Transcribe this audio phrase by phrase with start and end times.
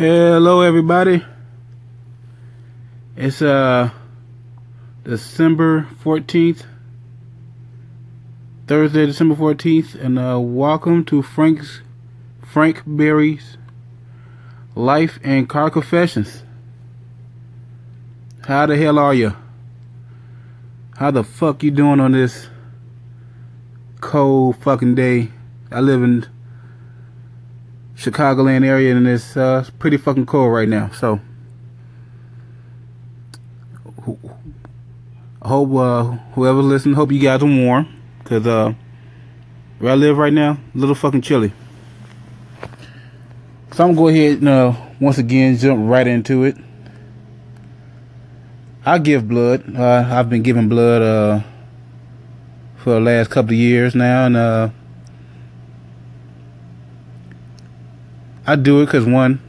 [0.00, 1.22] Hello, everybody.
[3.18, 3.90] It's uh
[5.04, 6.64] December fourteenth,
[8.66, 11.82] Thursday, December fourteenth, and uh, welcome to Frank's
[12.42, 13.58] Frank Berry's
[14.74, 16.44] Life and Car Confessions.
[18.48, 19.36] How the hell are you?
[20.96, 22.48] How the fuck you doing on this
[24.00, 25.30] cold fucking day?
[25.70, 26.26] I live in
[28.00, 30.88] Chicagoland area and it's uh, pretty fucking cold right now.
[30.88, 31.20] So
[35.42, 37.86] I hope uh, whoever's listening, hope you guys are warm,
[38.24, 38.72] cause uh,
[39.80, 41.52] where I live right now, a little fucking chilly.
[43.72, 46.56] So I'm gonna go ahead and uh, once again jump right into it.
[48.86, 49.76] I give blood.
[49.76, 51.40] Uh, I've been giving blood uh,
[52.78, 54.72] for the last couple of years now, and
[58.50, 59.40] I do it because one,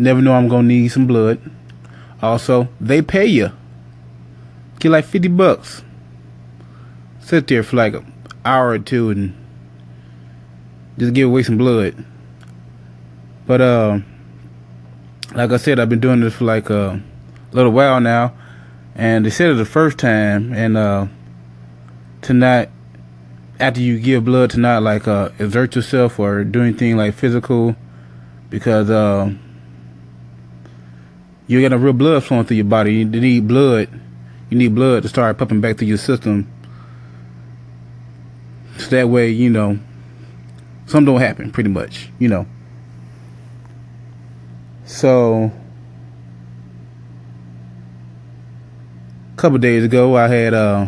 [0.00, 1.38] never know I'm gonna need some blood.
[2.20, 3.52] Also, they pay you.
[4.80, 5.84] Get like fifty bucks.
[7.20, 8.12] Sit there for like an
[8.44, 9.32] hour or two and
[10.98, 12.04] just give away some blood.
[13.46, 14.00] But uh,
[15.36, 17.00] like I said, I've been doing this for like a
[17.52, 18.34] little while now,
[18.96, 21.06] and they said it the first time, and uh,
[22.22, 22.70] to not
[23.60, 27.76] after you give blood to not like uh, exert yourself or do anything like physical
[28.50, 29.30] because uh,
[31.46, 32.94] you're getting real blood flowing through your body.
[32.94, 33.88] You need blood.
[34.50, 36.50] You need blood to start pumping back through your system.
[38.78, 39.78] So that way, you know,
[40.86, 42.46] something don't happen, pretty much, you know.
[44.86, 45.52] So,
[49.34, 50.86] a couple days ago, I had uh,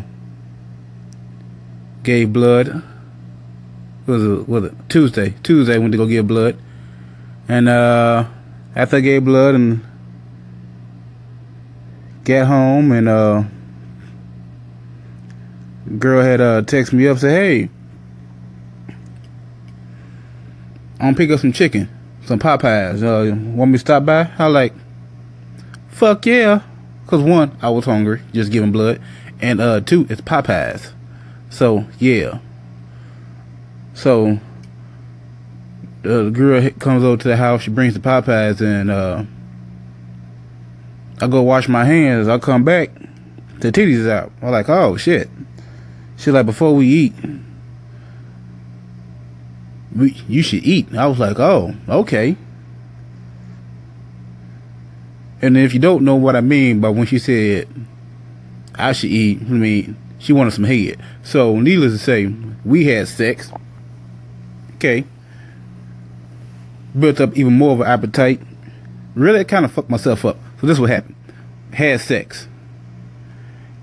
[2.03, 2.83] gave blood.
[4.07, 5.35] Was it was it Tuesday?
[5.43, 6.57] Tuesday, I went to go give blood
[7.51, 8.27] and uh,
[8.77, 9.85] after I gave blood and
[12.23, 13.43] got home and uh,
[15.99, 17.71] girl had uh text me up say, "Hey,
[21.01, 21.89] I'm pick up some chicken,
[22.25, 23.03] some Popeyes.
[23.03, 24.73] Uh, want me to stop by?" I like,
[25.89, 26.63] "Fuck yeah!"
[27.09, 29.01] Cause one, I was hungry, just giving blood,
[29.41, 30.93] and uh, two, it's Popeyes.
[31.49, 32.39] So yeah.
[33.95, 34.39] So
[36.03, 37.63] the girl comes over to the house.
[37.63, 39.25] She brings the Popeyes, and uh,
[41.21, 42.29] I go wash my hands.
[42.29, 42.91] I come back,
[43.59, 44.33] the titties is out.
[44.43, 45.29] I'm like, oh shit.
[46.17, 47.15] She's like, before we eat,
[49.95, 50.95] we you should eat.
[50.95, 52.37] I was like, oh, okay.
[55.43, 57.67] And if you don't know what I mean by when she said
[58.75, 61.01] I should eat, I mean she wanted some head.
[61.23, 62.27] So needless to say,
[62.65, 63.51] we had sex.
[64.77, 65.05] Okay
[66.99, 68.41] built up even more of an appetite.
[69.15, 70.39] Really kind of fucked myself up.
[70.61, 71.17] So this what happened.
[71.73, 72.49] Had sex.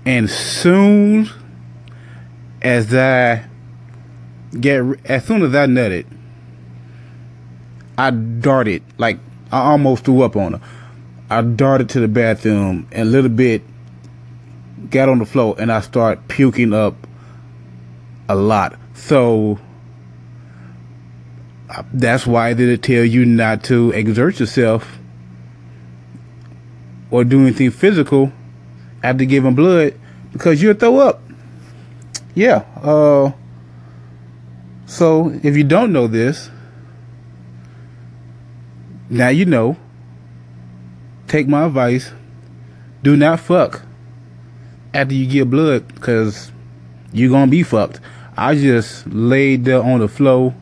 [0.04, 1.28] And soon
[2.62, 3.44] as I
[4.58, 6.06] get as soon as I nutted,
[7.96, 9.18] I darted like
[9.52, 10.60] I almost threw up on her.
[11.30, 13.62] I darted to the bathroom and a little bit
[14.90, 16.94] got on the floor and I start puking up
[18.28, 18.78] a lot.
[18.94, 19.58] So
[21.92, 24.98] that's why did it tell you not to exert yourself
[27.10, 28.32] or do anything physical
[29.02, 29.94] after giving blood
[30.32, 31.20] because you'll throw up.
[32.34, 32.64] Yeah.
[32.82, 33.32] Uh,
[34.86, 36.50] so if you don't know this,
[39.10, 39.76] now you know.
[41.26, 42.10] Take my advice.
[43.02, 43.82] Do not fuck
[44.94, 46.50] after you give blood because
[47.12, 48.00] you're going to be fucked.
[48.34, 50.54] I just laid there on the floor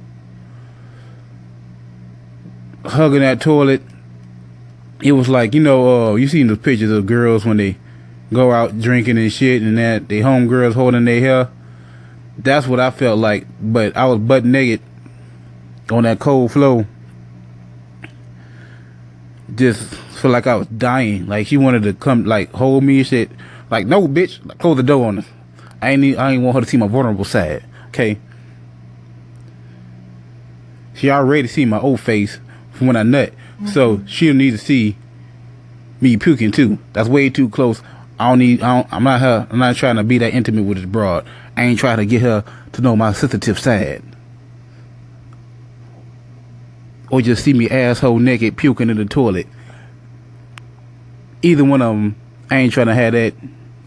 [2.97, 3.83] hugging that toilet.
[5.03, 7.77] It was like, you know, uh, you seen the pictures of girls when they
[8.33, 11.51] go out drinking and shit and that they home girls holding their hair.
[12.39, 13.47] That's what I felt like.
[13.61, 14.81] But I was butt naked
[15.91, 16.87] on that cold floor.
[19.55, 21.27] Just feel like I was dying.
[21.27, 23.31] Like she wanted to come like hold me and shit.
[23.71, 25.27] Like, no bitch, close the door on us.
[25.83, 27.65] I ain't need, I ain't want her to see my vulnerable side.
[27.89, 28.19] Okay.
[30.95, 32.39] She already see my old face
[32.77, 33.31] from when I nut.
[33.31, 33.67] Mm-hmm.
[33.69, 34.97] So she'll need to see
[36.01, 36.79] me puking too.
[36.93, 37.83] That's way too close.
[38.19, 38.63] I don't need.
[38.63, 39.47] I am not her.
[39.51, 41.27] I'm not trying to be that intimate with this broad.
[41.57, 44.03] I ain't trying to get her to know my sensitive side.
[47.11, 49.47] Or just see me asshole naked puking in the toilet.
[51.43, 52.17] Either one of them,
[52.51, 53.35] I ain't trying to have that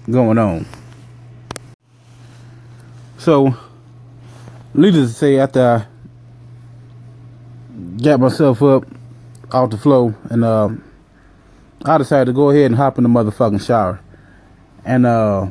[0.10, 0.66] going on.
[3.18, 3.56] So,
[4.74, 5.99] needless to say, after I
[8.02, 8.86] got myself up,
[9.52, 10.70] off the flow, and uh,
[11.86, 14.00] I decided to go ahead and hop in the motherfucking shower.
[14.86, 15.50] And uh,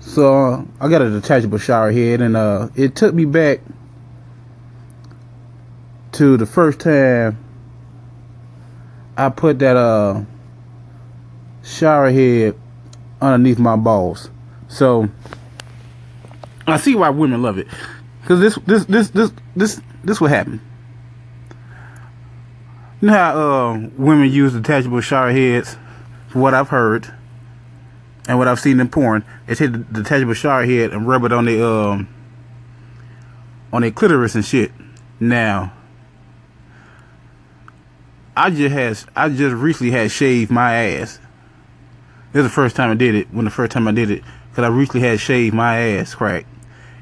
[0.00, 3.60] so I got a detachable shower head, and uh, it took me back
[6.12, 7.38] to the first time
[9.18, 10.22] I put that uh
[11.62, 12.54] shower head
[13.20, 14.30] underneath my balls.
[14.68, 15.08] So
[16.66, 17.66] I see why women love it.
[18.26, 20.60] Cause this this this this this this what happened.
[23.06, 25.76] You know how uh, women use detachable shower heads,
[26.26, 27.08] for what I've heard,
[28.26, 29.24] and what I've seen in porn.
[29.46, 32.08] They take the detachable shower head and rub it on the um
[33.72, 34.72] on their clitoris and shit.
[35.20, 35.72] Now,
[38.36, 41.20] I just had I just recently had shaved my ass.
[42.32, 43.28] This is the first time I did it.
[43.32, 46.44] When the first time I did it, because I recently had shaved my ass crack,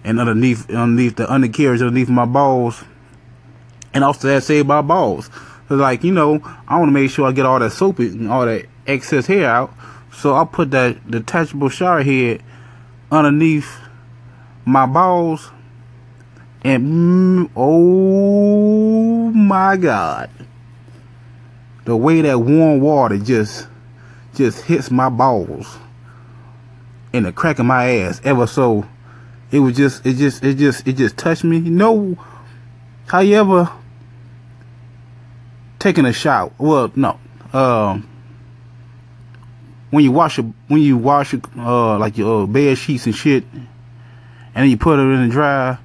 [0.05, 2.85] and underneath underneath the undercarriage underneath my balls,
[3.95, 5.31] and also had shaved my balls
[5.77, 8.47] like, you know, I want to make sure I get all that soap and all
[8.47, 9.73] that excess hair out.
[10.13, 12.43] So I put that detachable shower head
[13.11, 13.71] underneath
[14.65, 15.51] my balls.
[16.63, 20.31] And mm, oh my God.
[21.85, 23.69] The way that warm water just
[24.35, 25.79] just hits my balls
[27.13, 28.85] in the crack of my ass ever so
[29.53, 31.59] it was just it just it just it just touched me.
[31.59, 32.17] You know
[33.07, 33.71] how you ever
[35.85, 36.51] taking a shower.
[36.57, 37.21] Well, no.
[37.53, 38.09] Um,
[39.91, 43.15] when you wash your, when you wash your, uh, like your uh, bed sheets and
[43.15, 43.67] shit, and
[44.55, 45.79] then you put it in the dryer,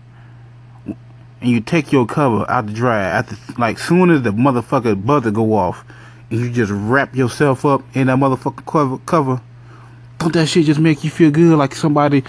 [0.85, 5.31] and you take your cover out the dryer after, like, soon as the motherfucker buzzer
[5.31, 5.83] go off,
[6.31, 9.41] and you just wrap yourself up in that motherfucker cover, cover.
[10.19, 12.23] Don't that shit just make you feel good, like somebody,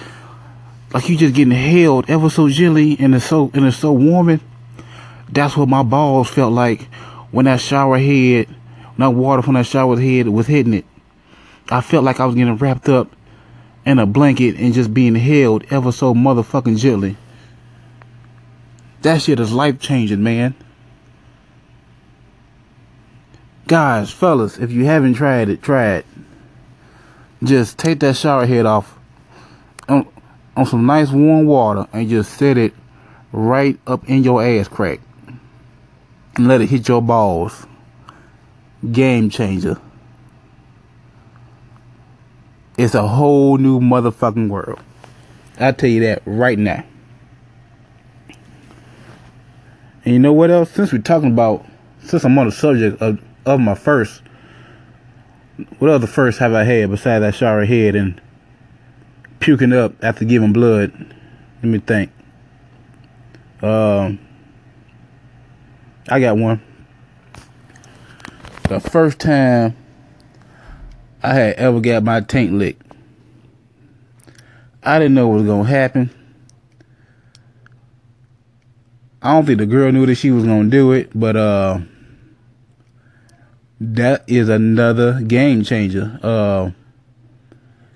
[0.92, 4.40] like you just getting held ever so gently, and it's so, and it's so warming.
[5.28, 6.88] That's what my balls felt like
[7.30, 10.84] when that shower head, when that water from that shower head was hitting it,
[11.70, 13.14] I felt like I was getting wrapped up
[13.86, 17.16] in a blanket and just being held ever so motherfucking gently.
[19.02, 20.54] That shit is life changing, man.
[23.66, 26.06] Guys, fellas, if you haven't tried it, try it.
[27.42, 28.98] Just take that shower head off
[29.88, 30.06] on,
[30.56, 32.74] on some nice warm water and just set it
[33.32, 35.00] right up in your ass crack
[36.40, 37.66] and let it hit your balls.
[38.90, 39.78] Game changer.
[42.78, 44.80] It's a whole new motherfucking world.
[45.58, 46.82] I tell you that right now.
[50.06, 50.70] And you know what else?
[50.70, 51.66] Since we're talking about,
[52.04, 54.22] since I'm on the subject of, of my first,
[55.78, 58.18] what other first have I had besides that shower head and
[59.40, 60.90] puking up after giving blood?
[61.56, 62.10] Let me think.
[63.60, 64.18] Um,
[66.10, 66.60] I got one.
[68.64, 69.76] The first time
[71.22, 72.82] I had ever got my tank licked.
[74.82, 76.10] I didn't know what was gonna happen.
[79.22, 81.78] I don't think the girl knew that she was gonna do it, but uh
[83.80, 86.18] that is another game changer.
[86.24, 86.70] Uh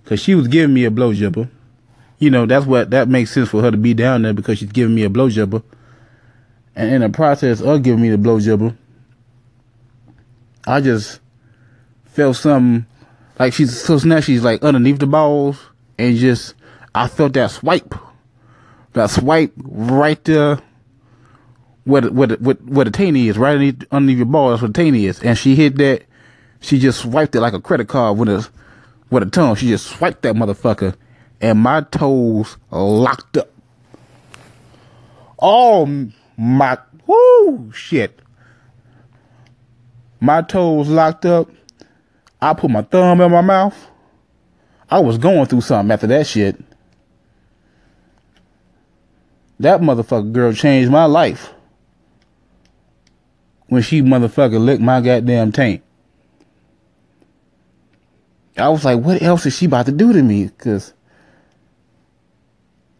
[0.04, 1.50] cause she was giving me a blowjobber.
[2.20, 4.70] You know, that's what that makes sense for her to be down there because she's
[4.70, 5.64] giving me a blowjobber.
[6.76, 8.76] And in the process of giving me the blowjobber,
[10.66, 11.20] I just
[12.06, 12.86] felt something
[13.38, 15.58] like she's so now she's like underneath the balls
[15.98, 16.54] and just
[16.94, 17.94] I felt that swipe.
[18.92, 20.60] That swipe right there
[21.84, 24.68] where the, where the, where, the taint is, right underneath, underneath your balls, that's where
[24.68, 25.22] the taint is.
[25.22, 26.04] And she hit that,
[26.60, 28.48] she just swiped it like a credit card with a,
[29.10, 29.56] with a tongue.
[29.56, 30.94] She just swiped that motherfucker
[31.40, 33.50] and my toes locked up.
[35.38, 38.20] Oh, my whoo shit.
[40.20, 41.48] My toes locked up.
[42.40, 43.76] I put my thumb in my mouth.
[44.90, 46.60] I was going through something after that shit.
[49.60, 51.52] That motherfucker girl changed my life.
[53.68, 55.82] When she motherfucker licked my goddamn taint.
[58.56, 60.48] I was like, what else is she about to do to me?
[60.58, 60.92] Cause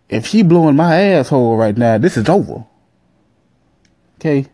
[0.08, 2.64] if she blowing my asshole right now, this is over.
[4.16, 4.46] Okay,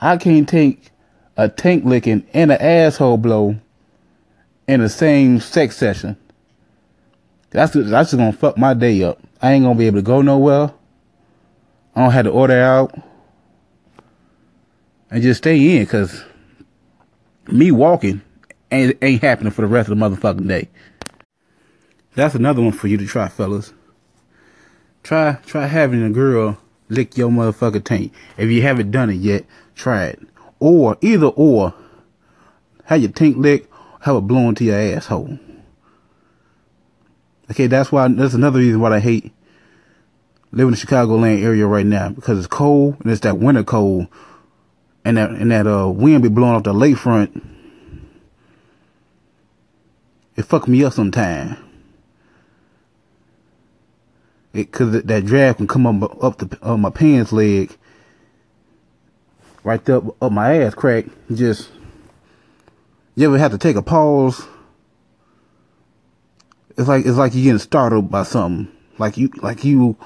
[0.00, 0.90] I can't take
[1.36, 3.56] a tank licking and an asshole blow
[4.66, 6.16] in the same sex session.
[7.50, 9.20] That's that's just gonna fuck my day up.
[9.40, 10.72] I ain't gonna be able to go nowhere.
[11.94, 12.94] I don't have to order out
[15.10, 16.22] and just stay in because
[17.48, 18.20] me walking
[18.70, 20.68] ain't, ain't happening for the rest of the motherfucking day.
[22.14, 23.72] That's another one for you to try, fellas.
[25.02, 28.12] Try try having a girl lick your motherfucker tank.
[28.36, 30.20] If you haven't done it yet, try it.
[30.60, 31.74] or either or,
[32.84, 35.38] have your tank lick, have it blown to your asshole.
[37.50, 39.32] Okay, that's why that's another reason why I hate
[40.52, 44.08] living in the Chicagoland area right now because it's cold and it's that winter cold,
[45.04, 47.42] and that and that uh wind be blowing off the lakefront.
[50.36, 51.56] It fuck me up sometime.
[54.58, 57.76] It cause that draft can come up up the uh, my pants leg,
[59.62, 61.04] right up, up my ass crack.
[61.32, 61.70] Just
[63.14, 64.44] you ever have to take a pause?
[66.76, 68.74] It's like it's like you getting startled by something.
[68.98, 69.96] Like you like you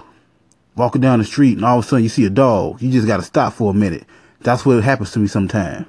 [0.76, 2.82] walking down the street and all of a sudden you see a dog.
[2.82, 4.04] You just gotta stop for a minute.
[4.40, 5.86] That's what happens to me sometimes.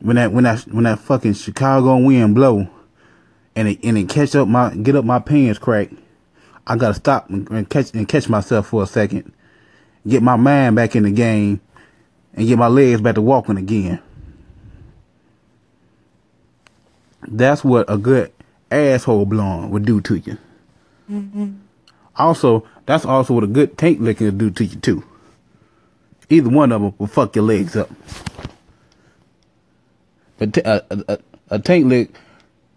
[0.00, 2.68] When that when that when that fucking Chicago wind blow
[3.56, 5.88] and it and it catch up my get up my pants crack
[6.66, 9.32] I gotta stop and, catch and catch myself for a second,
[10.06, 11.60] get my mind back in the game,
[12.34, 14.00] and get my legs back to walking again.
[17.26, 18.32] That's what a good
[18.70, 20.38] asshole blowing would do to you.
[21.10, 21.52] Mm-hmm.
[22.16, 25.04] Also, that's also what a good tank licking will do to you too.
[26.28, 27.90] Either one of them will fuck your legs up.
[30.38, 31.18] But t- a, a,
[31.50, 32.10] a tank lick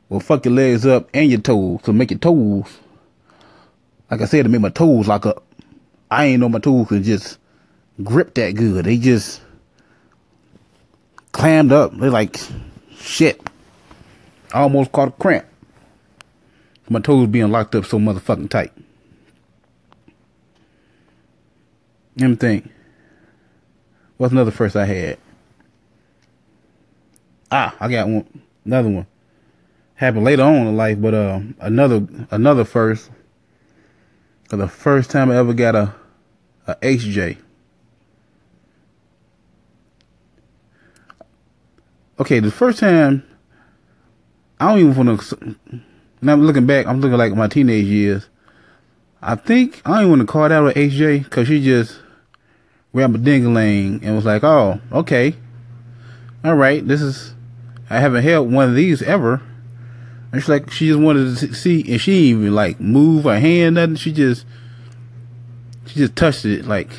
[0.10, 2.80] will fuck your legs up and your toes, so make your toes
[4.10, 5.44] like I said, to make my toes lock up.
[6.12, 7.40] I ain't know my toes could just
[8.04, 8.86] grip that good.
[8.86, 9.42] They just
[11.32, 11.98] clammed up.
[11.98, 12.38] They like
[12.98, 13.42] shit.
[14.54, 15.46] I almost caught a cramp.
[16.88, 18.72] My toes being locked up so motherfucking tight.
[22.18, 22.70] Let me think.
[24.18, 25.18] What's another first I had?
[27.52, 28.44] Ah, I got one.
[28.64, 29.08] Another one.
[29.96, 33.10] Happened later on in life, but uh, another another first
[34.48, 35.94] for the first time I ever got a,
[36.68, 37.38] a HJ.
[42.20, 43.24] Okay, the first time,
[44.60, 45.56] I don't even want to,
[46.22, 48.30] now looking back, I'm looking like my teenage years.
[49.22, 52.00] I think, I don't even want to call that a HJ, because she just
[52.94, 55.36] grabbed a dingaling and was like, oh, okay.
[56.44, 57.34] All right, this is,
[57.90, 59.42] I haven't held one of these ever.
[60.36, 63.76] And she's like, she just wanted to see, and she even like move her hand,
[63.76, 63.96] nothing.
[63.96, 64.46] She just,
[65.86, 66.90] she just touched it, like.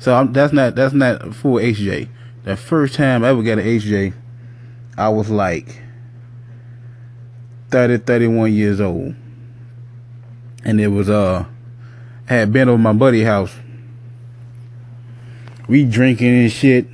[0.00, 2.08] So I'm, that's not that's not full HJ.
[2.42, 4.12] The first time I ever got an HJ,
[4.98, 5.82] I was like
[7.70, 9.14] 30, 31 years old,
[10.64, 11.44] and it was uh,
[12.28, 13.54] I had been over my buddy house.
[15.68, 16.88] We drinking and shit.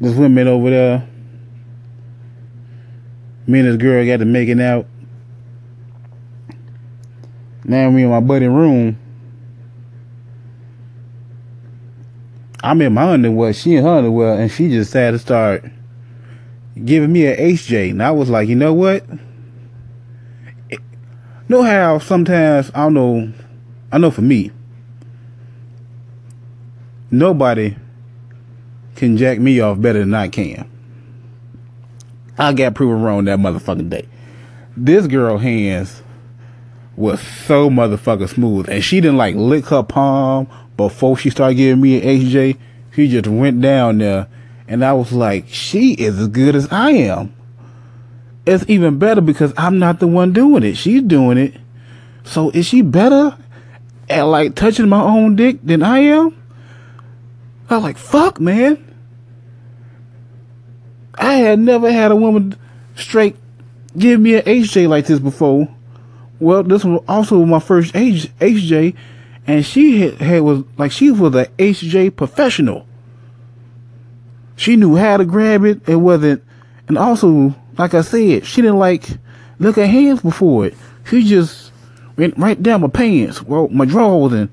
[0.00, 1.08] This women over there
[3.48, 4.86] me and this girl got to making out.
[7.64, 8.96] Now me and my buddy room.
[12.62, 15.64] I'm in my underwear, she in her underwear, and she just had to start
[16.84, 17.90] giving me an HJ.
[17.90, 19.04] And I was like, you know what?
[21.48, 23.32] know how sometimes I don't know
[23.90, 24.52] I know for me
[27.10, 27.74] nobody
[28.96, 30.70] can jack me off better than I can.
[32.38, 34.06] I got proven wrong that motherfucking day.
[34.76, 36.02] This girl hands
[36.96, 41.80] was so motherfucking smooth, and she didn't like lick her palm before she started giving
[41.80, 42.56] me an HJ.
[42.94, 44.28] She just went down there,
[44.68, 47.34] and I was like, she is as good as I am.
[48.46, 50.76] It's even better because I'm not the one doing it.
[50.76, 51.54] She's doing it.
[52.24, 53.36] So is she better
[54.08, 56.36] at like touching my own dick than I am?
[57.68, 58.87] I was like, fuck, man.
[61.18, 62.56] I had never had a woman
[62.94, 63.36] straight
[63.96, 65.68] give me an HJ like this before.
[66.40, 68.94] Well, this was also my first H, HJ,
[69.46, 72.86] and she had, had was like she was a HJ professional.
[74.56, 75.88] She knew how to grab it.
[75.88, 76.42] It wasn't,
[76.86, 79.08] and also, like I said, she didn't like
[79.58, 80.74] look at hands before it.
[81.08, 81.72] She just
[82.16, 84.50] went right down my pants, well, my drawers, and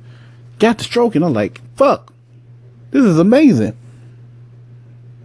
[0.60, 1.16] got the stroke.
[1.16, 2.14] And I'm like, fuck,
[2.92, 3.78] this is amazing.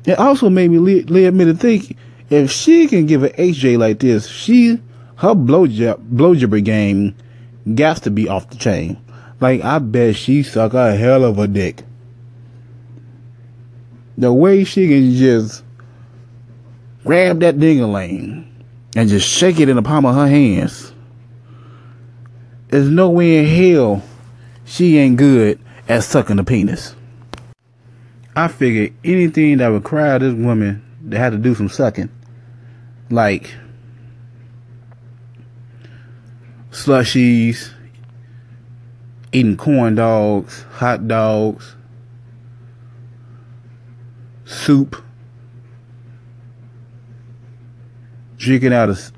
[0.06, 1.96] It also made me lead, me to think
[2.30, 4.80] if she can give an HJ like this, she
[5.16, 7.14] her blowjob blowjobber game
[7.74, 8.96] got to be off the chain.
[9.40, 11.82] Like I bet she suck a hell of a dick.
[14.16, 15.64] The way she can just
[17.04, 18.46] grab that dingaling
[18.96, 20.92] and just shake it in the palm of her hands.
[22.68, 24.02] There's no way in hell
[24.64, 26.94] she ain't good at sucking the penis.
[28.40, 32.08] I figured anything that would cry this woman that had to do some sucking,
[33.10, 33.54] like
[36.70, 37.70] slushies,
[39.30, 41.76] eating corn dogs, hot dogs,
[44.46, 44.96] soup,
[48.38, 49.12] drinking out of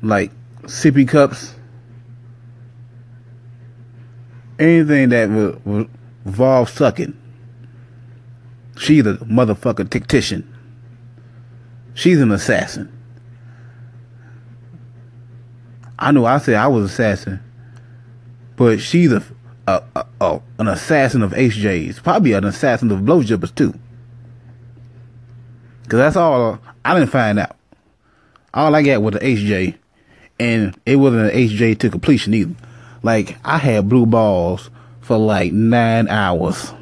[0.00, 0.30] like
[0.62, 1.56] sippy cups,
[4.60, 5.90] anything that would, would
[6.24, 7.17] involve sucking.
[8.78, 10.54] She's a motherfucking tactician.
[11.94, 12.92] She's an assassin.
[15.98, 17.40] I know I said I was assassin,
[18.54, 19.22] but she's a,
[19.66, 23.74] a, a, a an assassin of HJs, probably an assassin of blowjobbers too.
[25.88, 27.56] Cause that's all I didn't find out.
[28.54, 29.74] All I got was an HJ,
[30.38, 32.54] and it wasn't an HJ to completion either.
[33.02, 34.70] Like I had blue balls
[35.00, 36.72] for like nine hours,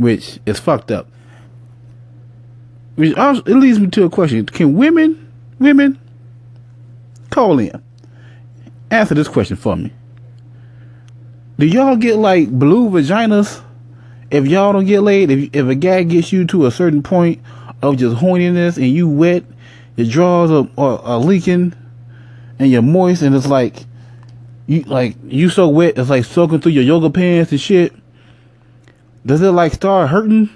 [0.00, 1.06] which is fucked up.
[2.96, 5.30] Which also, it leads me to a question: Can women
[5.60, 5.98] Women,
[7.28, 7.82] call in.
[8.90, 9.92] Answer this question for me.
[11.58, 13.62] Do y'all get like blue vaginas
[14.30, 15.30] if y'all don't get laid?
[15.30, 17.42] If, if a guy gets you to a certain point
[17.82, 19.44] of just horniness and you wet,
[19.96, 21.74] your drawers are, are, are leaking
[22.58, 23.84] and you're moist and it's like
[24.66, 27.92] you like you so wet it's like soaking through your yoga pants and shit.
[29.24, 30.48] Does it like start hurting?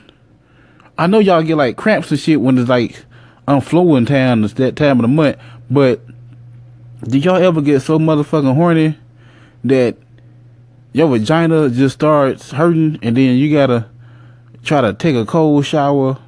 [0.97, 3.04] I know y'all get like cramps and shit when it's like
[3.47, 5.37] I'm flowing town it's that time of the month.
[5.71, 6.00] But
[7.02, 8.99] did y'all ever get so motherfucking horny
[9.64, 9.97] that
[10.92, 13.90] your vagina just starts hurting and then you gotta
[14.62, 16.18] try to take a cold shower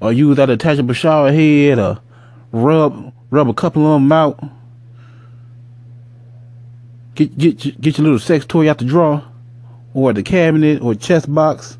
[0.00, 2.00] or use that attachable shower head or
[2.52, 4.42] rub rub a couple of them out.
[7.14, 9.27] Get get get your little sex toy out the drawer
[9.94, 11.78] or the cabinet or chest box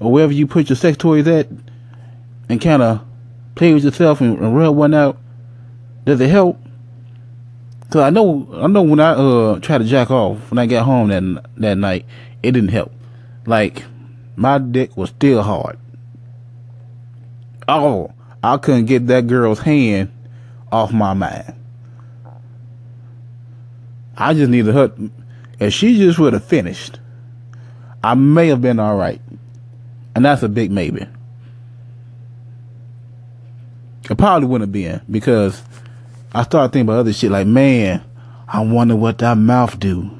[0.00, 1.48] or wherever you put your sex toys at
[2.48, 3.04] and kind of
[3.54, 5.18] play with yourself and, and rub one out,
[6.04, 6.58] does it help?
[7.90, 10.84] Cause I know, I know when I uh tried to jack off when I got
[10.84, 12.06] home that that night,
[12.42, 12.92] it didn't help.
[13.46, 13.84] Like
[14.36, 15.78] my dick was still hard.
[17.68, 18.12] Oh,
[18.42, 20.10] I couldn't get that girl's hand
[20.72, 21.54] off my mind.
[24.16, 24.92] I just needed her.
[25.62, 26.98] If she just would have finished,
[28.02, 29.20] I may have been all right,
[30.12, 31.06] and that's a big maybe.
[34.10, 35.62] It probably wouldn't have been because
[36.34, 38.02] I started thinking about other shit like, man,
[38.48, 40.10] I wonder what that mouth do.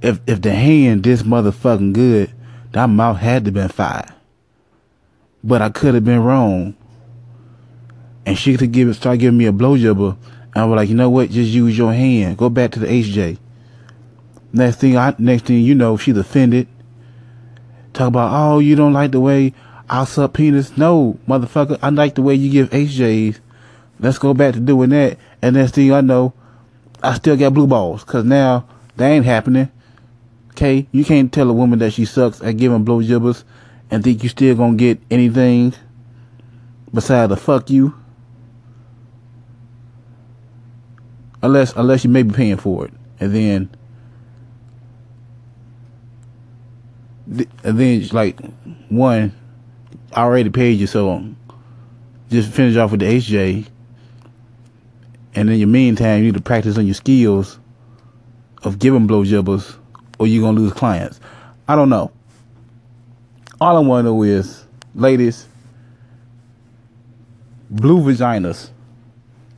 [0.00, 2.32] If if the hand this motherfucking good,
[2.70, 4.14] that mouth had to been fire.
[5.42, 6.76] But I could have been wrong.
[8.24, 10.16] And she could give it start giving me a blowjob
[10.54, 12.36] I was like, you know what, just use your hand.
[12.36, 13.38] Go back to the HJ.
[14.52, 16.68] Next thing I next thing you know, she's offended.
[17.94, 19.54] Talk about, oh, you don't like the way
[19.88, 20.76] I'll suck penis.
[20.76, 21.78] No, motherfucker.
[21.82, 23.40] I like the way you give HJs.
[24.00, 25.18] Let's go back to doing that.
[25.40, 26.32] And next thing I know,
[27.02, 28.04] I still got blue balls.
[28.04, 29.70] Cause now that ain't happening.
[30.50, 30.86] Okay.
[30.92, 33.44] You can't tell a woman that she sucks at giving blowjobbers
[33.90, 35.74] and think you still gonna get anything
[36.92, 37.94] besides the fuck you.
[41.42, 42.92] Unless, unless you may be paying for it.
[43.20, 43.70] And then,
[47.64, 48.38] and then like
[48.88, 49.32] one,
[50.12, 51.24] I already paid you, so
[52.30, 53.66] just finish off with the HJ.
[55.34, 57.58] And in your meantime, you need to practice on your skills
[58.62, 59.76] of giving blowjobbers,
[60.18, 61.20] or you're gonna lose clients.
[61.66, 62.12] I don't know.
[63.60, 65.46] All I want to know is, ladies,
[67.70, 68.70] blue vaginas.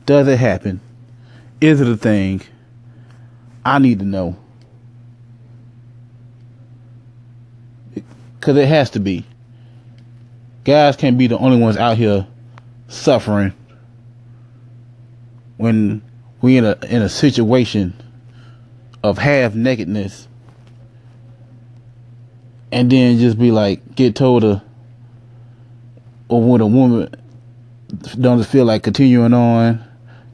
[0.05, 0.79] Does it happen?
[1.61, 2.41] Is it a thing?
[3.63, 4.35] I need to know.
[8.39, 9.25] Because it has to be
[10.65, 12.25] guys can't be the only ones out here
[12.87, 13.53] suffering
[15.57, 16.01] when
[16.41, 17.93] we in a in a situation
[19.03, 20.27] of half nakedness
[22.71, 24.61] and then just be like get told to
[26.27, 27.13] or when a woman
[28.19, 29.87] don't feel like continuing on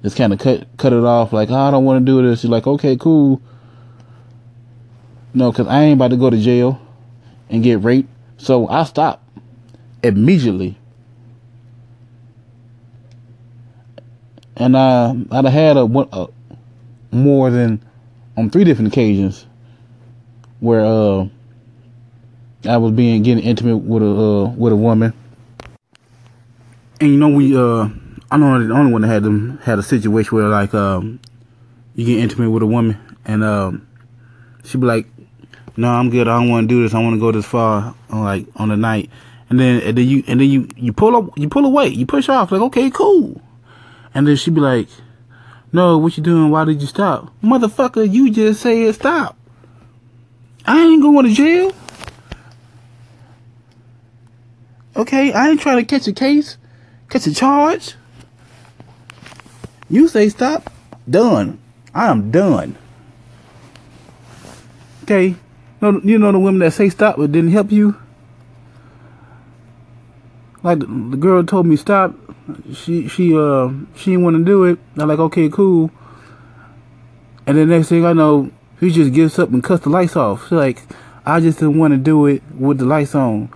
[0.03, 2.43] just kind of cut cut it off like oh, I don't want to do this
[2.43, 3.41] you're like okay cool
[5.33, 6.81] no because I ain't about to go to jail
[7.49, 9.23] and get raped so I stop
[10.03, 10.77] immediately.
[14.55, 16.27] And I I'd had a, a
[17.11, 17.83] more than
[18.37, 19.45] on three different occasions
[20.59, 21.27] where uh
[22.67, 25.13] I was being getting intimate with a uh, with a woman.
[26.99, 27.89] And you know we uh
[28.32, 31.20] I know the only one that had them had a situation where like um
[31.96, 33.86] you get intimate with a woman and um
[34.63, 35.06] she'd be like,
[35.76, 38.48] No, I'm good, I don't wanna do this, I wanna go this far on like
[38.56, 39.10] on the night.
[39.50, 41.89] And then and then you and then you you pull up you pull away.
[41.89, 42.54] You push off.
[42.54, 43.41] Like okay cool.
[44.13, 44.88] And then she'd be like
[45.74, 46.52] no what you doing?
[46.52, 47.34] Why did you stop?
[47.44, 49.38] Motherfucker you just said stop.
[50.65, 51.74] I ain't going to jail.
[54.96, 56.58] Okay, I ain't trying to catch a case,
[57.10, 57.96] catch a charge.
[59.91, 60.71] You say stop,
[61.10, 61.60] done.
[61.93, 62.77] I am done.
[65.04, 65.36] Okay,
[65.82, 67.99] you know the women that say stop but didn't help you.
[70.63, 72.15] Like the, girl told me stop,
[72.73, 74.80] she she uh she didn't want to do it.
[74.95, 75.91] I'm like okay cool.
[77.45, 78.49] And the next thing I know,
[78.80, 80.43] he just gets up and cuts the lights off.
[80.43, 80.84] She's like,
[81.25, 83.49] I just didn't want to do it with the lights on.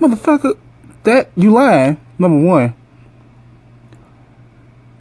[0.00, 0.56] Motherfucker,
[1.02, 2.00] that you lying.
[2.18, 2.74] Number one.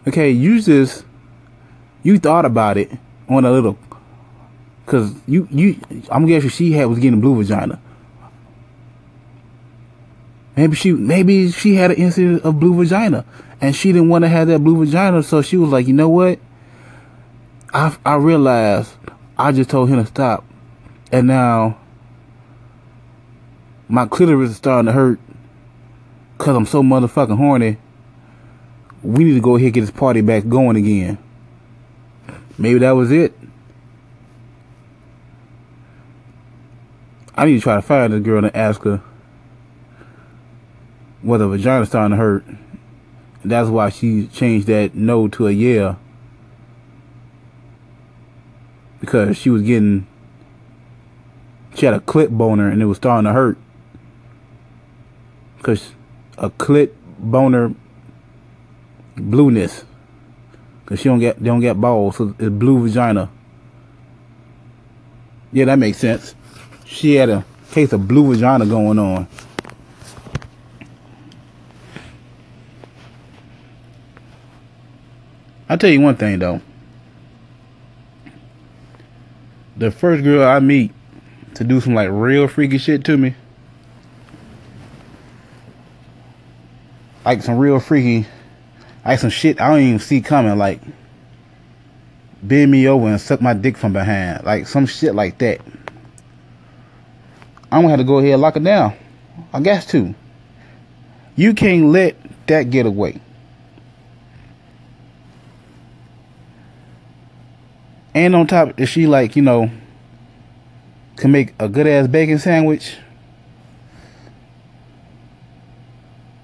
[0.08, 1.06] Okay, you just
[2.04, 2.92] you thought about it
[3.30, 3.78] on a little,
[4.86, 7.80] cause you you I'm guessing she had was getting blue vagina.
[10.56, 13.26] Maybe she maybe she had an incident of blue vagina
[13.62, 16.10] and she didn't want to have that blue vagina, so she was like, you know
[16.10, 16.40] what?
[17.74, 18.92] I I realized
[19.38, 20.44] I just told him to stop,
[21.12, 21.78] and now
[23.88, 25.20] my clitoris is starting to hurt
[26.38, 27.78] because I'm so motherfucking horny.
[29.04, 31.18] We need to go ahead get this party back going again.
[32.58, 33.34] Maybe that was it.
[37.36, 39.02] I need to try to find this girl and ask her
[41.22, 42.46] whether vagina's starting to hurt.
[43.44, 45.96] That's why she changed that no to a yeah.
[49.00, 50.06] Because she was getting,
[51.74, 53.58] she had a clit boner and it was starting to hurt.
[55.58, 55.94] Because
[56.38, 57.74] a clit boner
[59.16, 59.86] blueness.
[60.86, 63.30] Cause she don't get they don't get balls, so it's blue vagina.
[65.54, 66.36] Yeah, that makes sense.
[66.86, 69.28] She had a case of blue vagina going on.
[75.70, 76.60] I'll tell you one thing though.
[79.78, 80.92] The first girl I meet
[81.56, 83.36] to do some like real freaky shit to me.
[87.24, 88.28] Like some real freaky
[89.06, 90.82] like some shit I don't even see coming, like
[92.44, 94.44] bend me over and suck my dick from behind.
[94.44, 95.62] Like some shit like that.
[97.72, 98.96] I'm gonna have to go ahead and lock it down.
[99.54, 100.14] I guess to.
[101.36, 102.16] You can't let
[102.48, 103.22] that get away.
[108.14, 109.72] And on top, is she like, you know,
[111.16, 112.98] can make a good ass bacon sandwich?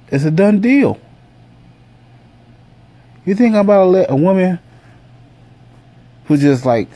[0.10, 0.98] It's a done deal.
[3.28, 4.58] You think I'm about to let a woman
[6.26, 6.88] who just like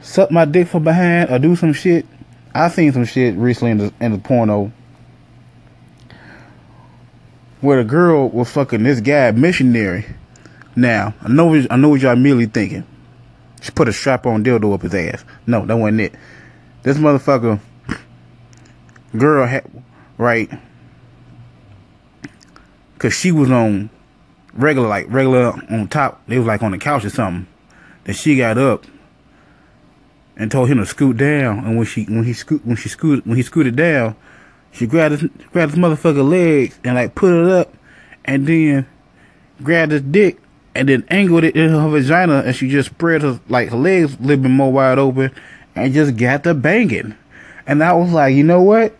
[0.00, 2.04] suck my dick from behind or do some shit?
[2.52, 4.72] I seen some shit recently in the, in the porno
[7.60, 10.04] where the girl was fucking this guy missionary.
[10.74, 12.84] Now I know I know what y'all immediately thinking.
[13.62, 15.24] She put a strap on dildo up his ass.
[15.46, 16.14] No, that wasn't it.
[16.82, 17.60] This motherfucker
[19.16, 19.64] girl had
[20.18, 20.50] right
[22.98, 23.90] cause she was on
[24.54, 26.22] regular like regular on top.
[26.26, 27.46] They was like on the couch or something.
[28.04, 28.84] Then she got up
[30.36, 31.64] and told him to scoot down.
[31.64, 34.16] And when she when he scoot when she scooted when he scooted down,
[34.72, 37.74] she grabbed his grabbed his motherfucker legs and like put it up,
[38.24, 38.86] and then
[39.62, 40.38] grabbed his dick
[40.74, 44.14] and then angled it in her vagina and she just spread her like her legs
[44.14, 45.30] a little bit more wide open
[45.76, 47.14] and just got the banging.
[47.66, 48.94] And I was like, you know what?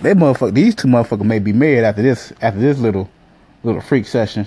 [0.00, 3.10] They motherfucker these two motherfuckers may be married after this after this little
[3.62, 4.46] little freak session.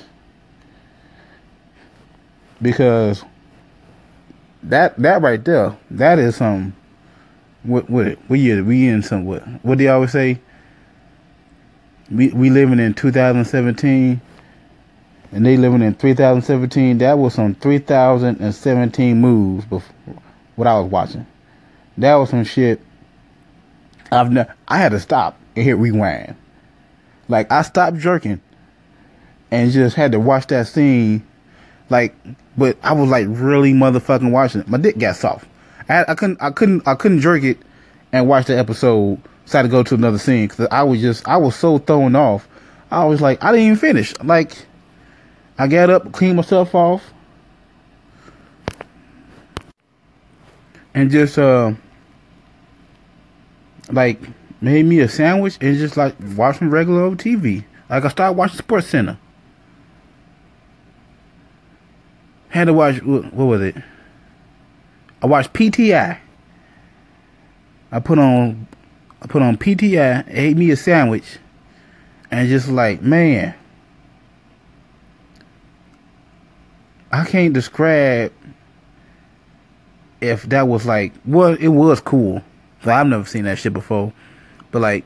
[2.62, 3.24] Because
[4.64, 6.76] that that right there, that is some
[7.64, 10.40] what what we we in some what what do you always say?
[12.12, 14.22] We we living in 2017
[15.32, 16.98] and they living in 3017.
[17.00, 19.96] That was some 3017 moves before
[20.56, 21.26] what I was watching.
[21.98, 22.82] That was some shit.
[24.12, 24.54] I've never.
[24.68, 26.36] I had to stop and hit rewind.
[27.28, 28.42] Like I stopped jerking,
[29.52, 31.26] and just had to watch that scene.
[31.90, 32.16] Like,
[32.58, 34.68] but I was like really motherfucking watching it.
[34.68, 35.48] My dick got soft.
[35.88, 36.42] I, I couldn't.
[36.42, 36.88] I couldn't.
[36.88, 37.58] I couldn't jerk it
[38.12, 39.20] and watch the episode.
[39.46, 41.28] So I had to go to another scene because I was just.
[41.28, 42.48] I was so thrown off.
[42.92, 44.14] I was like, I didn't even finish.
[44.24, 44.66] Like
[45.58, 47.12] I got up, cleaned myself off,
[50.94, 51.74] and just uh,
[53.92, 54.22] like
[54.62, 57.64] made me a sandwich and just like watching regular old TV.
[57.90, 59.18] Like I started watching Sports Center.
[62.50, 63.76] Had to watch what, was it?
[65.22, 66.18] I watched PTI.
[67.92, 68.68] I put on
[69.22, 71.38] I put on PTI, ate me a sandwich,
[72.32, 73.54] and just like man,
[77.12, 78.34] I can't describe
[80.22, 82.44] if that was like, well, it was cool.
[82.84, 84.14] So I've never seen that shit before.
[84.72, 85.06] But like,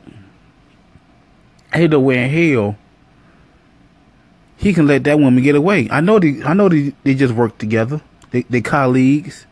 [1.73, 2.77] hey, the way in hell,
[4.63, 5.89] he can let that woman get away.
[5.91, 7.99] I know they, I know they, they just work together.
[8.31, 9.45] They, they colleagues.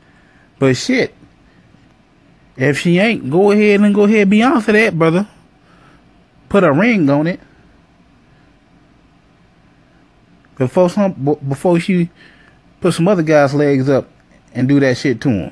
[0.57, 1.13] But shit,
[2.55, 5.27] if she ain't, go ahead and go ahead be beyond for that, brother.
[6.47, 7.41] Put a ring on it.
[10.57, 11.11] Before some,
[11.47, 12.09] before she
[12.79, 14.07] put some other guy's legs up
[14.53, 15.51] and do that shit to him.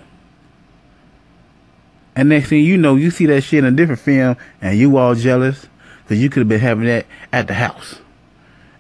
[2.16, 4.96] And next thing you know, you see that shit in a different film and you
[4.96, 5.68] all jealous
[6.04, 8.00] because you could have been having that at the house.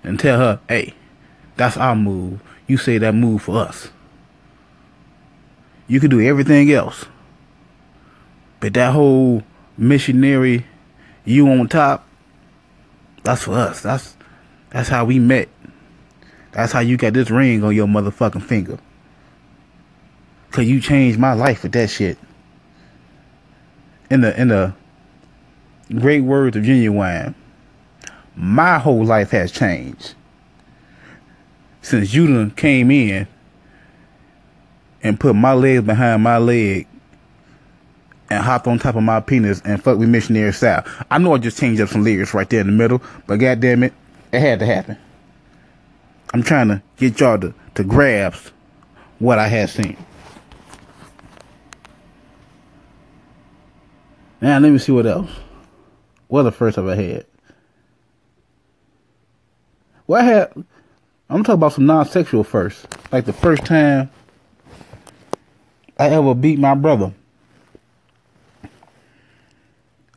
[0.03, 0.93] And tell her, hey,
[1.57, 2.41] that's our move.
[2.67, 3.89] You say that move for us.
[5.87, 7.05] You can do everything else.
[8.59, 9.43] But that whole
[9.77, 10.65] missionary,
[11.25, 12.07] you on top,
[13.23, 13.81] that's for us.
[13.81, 14.15] That's
[14.69, 15.49] that's how we met.
[16.51, 18.79] That's how you got this ring on your motherfucking finger.
[20.51, 22.17] Cause you changed my life with that shit.
[24.09, 24.73] In the in the
[25.93, 27.35] great words of Ginuwine,
[28.39, 30.15] my whole life has changed.
[31.81, 33.27] Since you done came in
[35.03, 36.87] and put my legs behind my leg
[38.29, 40.85] and hopped on top of my penis and fucked with missionary style.
[41.11, 43.83] I know I just changed up some lyrics right there in the middle, but goddamn
[43.83, 43.93] it,
[44.31, 44.97] it had to happen.
[46.33, 48.53] I'm trying to get y'all to, to grasp
[49.17, 49.97] what I had seen.
[54.39, 55.29] Now let me see what else.
[56.29, 57.25] What the first I had?
[60.09, 60.65] Well, I had.
[61.29, 62.87] I'm talking about some non-sexual first.
[63.11, 64.09] Like the first time
[65.99, 67.13] I ever beat my brother.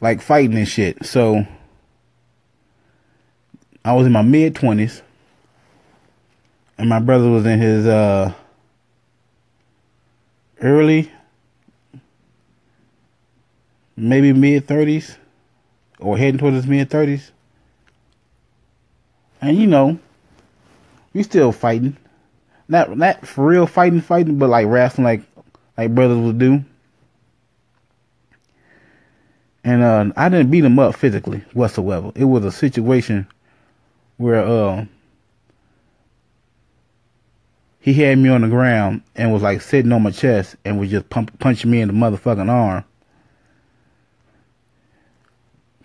[0.01, 1.05] Like fighting and shit.
[1.05, 1.47] So
[3.85, 5.03] I was in my mid twenties
[6.79, 8.33] and my brother was in his uh,
[10.63, 11.13] early,
[13.95, 15.19] maybe mid thirties,
[15.99, 17.31] or heading towards his mid thirties.
[19.43, 19.99] And you know,
[21.13, 21.97] we still fighting,
[22.69, 25.23] not not for real fighting, fighting, but like wrestling, like
[25.77, 26.65] like brothers would do.
[29.65, 32.13] And uh, I didn't beat him up physically whatsoever.
[32.15, 33.27] It was a situation
[34.17, 34.87] where uh,
[37.81, 40.91] he had me on the ground and was like sitting on my chest and was
[40.91, 42.85] just pump, punching me in the motherfucking arm.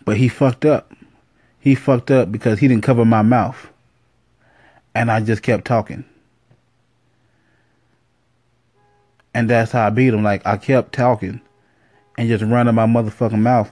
[0.06, 0.92] But he fucked up.
[1.68, 3.70] He fucked up because he didn't cover my mouth.
[4.96, 6.06] And I just kept talking.
[9.34, 10.24] And that's how I beat him.
[10.24, 11.42] Like I kept talking
[12.18, 13.70] and just running my motherfucking mouth.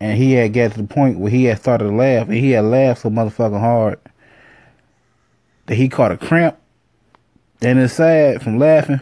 [0.00, 2.26] And he had got to the point where he had started to laugh.
[2.26, 4.00] And he had laughed so motherfucking hard
[5.66, 6.58] that he caught a cramp
[7.62, 9.00] and it's sad from laughing.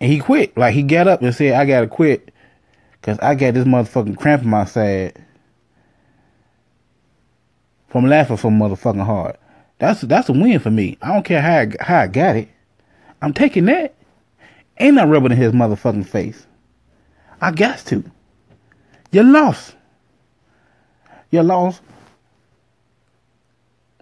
[0.00, 0.56] And he quit.
[0.56, 2.34] Like he got up and said, I gotta quit.
[3.02, 5.23] Cause I got this motherfucking cramp in my side.
[7.94, 9.36] From laughing so motherfucking hard.
[9.78, 10.98] That's that's a win for me.
[11.00, 12.48] I don't care how I, how I got it.
[13.22, 13.94] I'm taking that.
[14.80, 16.44] Ain't not rubbing in his motherfucking face.
[17.40, 18.02] I got to.
[19.12, 19.76] You lost.
[21.30, 21.82] You lost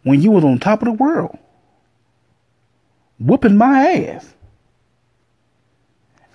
[0.04, 1.36] when you was on top of the world
[3.18, 4.32] whooping my ass.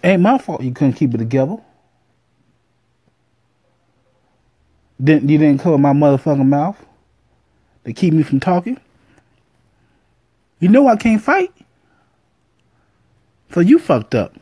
[0.03, 1.57] Ain't my fault you couldn't keep it together.
[5.03, 6.86] Didn't you didn't cover my motherfucking mouth
[7.87, 8.77] to keep me from talking?
[10.59, 11.53] You know I can't fight.
[13.53, 14.35] So you fucked up.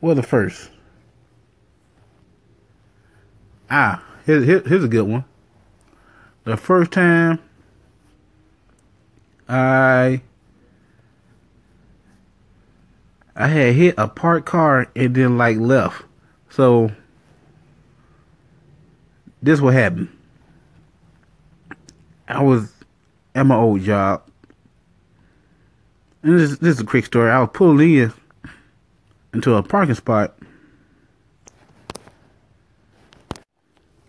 [0.00, 0.70] Well, the first.
[3.70, 5.24] Ah, here's, here's a good one.
[6.42, 7.38] The first time
[9.48, 10.20] I
[13.36, 16.02] I had hit a parked car and then like left.
[16.50, 16.90] So
[19.42, 20.08] this what happened.
[22.28, 22.72] I was
[23.34, 24.22] at my old job.
[26.22, 27.30] And this, this is a quick story.
[27.30, 28.12] I was pulling in
[29.34, 30.38] into a parking spot.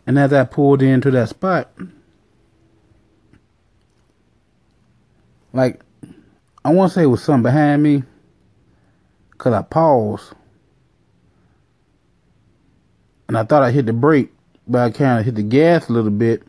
[0.05, 1.71] And as I pulled into that spot,
[5.53, 5.81] Like,
[6.65, 8.03] I want to say it was something behind me.
[9.31, 10.33] Because I paused.
[13.27, 14.32] And I thought I hit the brake.
[14.67, 16.43] But I kind of hit the gas a little bit.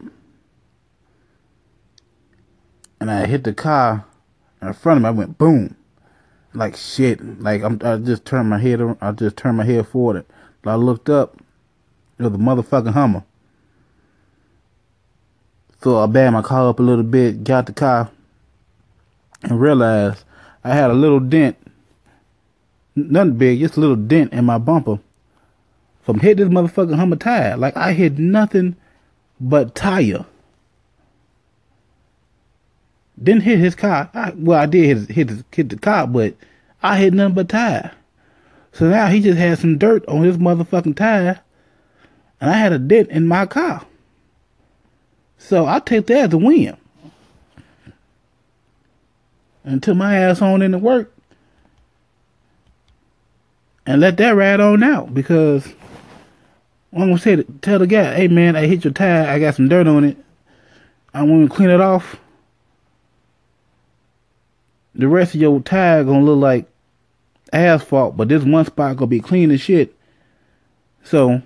[3.01, 4.05] And I hit the car
[4.63, 5.09] in front of me.
[5.09, 5.77] I went boom.
[6.55, 7.41] Like shit.
[7.41, 8.81] Like I'm, I just turned my head.
[9.01, 10.25] I just turned my head forward.
[10.65, 11.37] I looked up.
[12.19, 13.25] It was a motherfucking Hummer.
[15.83, 18.11] So I backed my car up a little bit, got the car,
[19.43, 20.25] and realized
[20.63, 21.59] I had a little dent,
[22.97, 24.99] nothing big, just a little dent in my bumper
[26.05, 27.57] from hitting this motherfucking Hummer tire.
[27.57, 28.77] Like I hit nothing
[29.41, 30.25] but tire.
[33.23, 34.11] Didn't hit his car.
[34.13, 36.35] I, well, I did hit, hit, hit the car, but
[36.83, 37.93] I hit nothing but tire.
[38.73, 41.41] So now he just had some dirt on his motherfucking tire,
[42.41, 43.87] and I had a dent in my car.
[45.39, 46.77] So I take that as a win.
[49.65, 51.15] And took my ass on into work
[53.87, 55.73] and let that ride on out because
[56.95, 59.69] I'm gonna say tell the guy, hey man, I hit your tire, I got some
[59.69, 60.17] dirt on it.
[61.13, 62.17] I want to clean it off.
[64.95, 66.67] The rest of your tire gonna look like
[67.53, 69.97] asphalt, but this one spot gonna be clean as shit.
[71.03, 71.43] So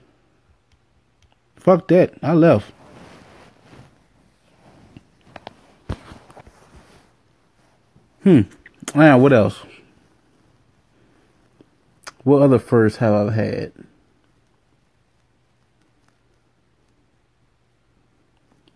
[1.56, 2.12] fuck that.
[2.22, 2.70] I left.
[8.22, 8.42] Hmm.
[8.94, 9.60] Now, what else?
[12.24, 13.72] What other firsts have I had?